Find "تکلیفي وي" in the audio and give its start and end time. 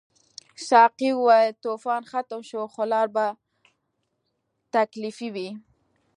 4.73-5.49